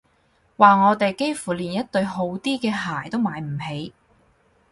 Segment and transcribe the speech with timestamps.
[0.57, 2.71] 話我哋幾乎連一對好啲嘅
[3.03, 3.93] 鞋都買唔起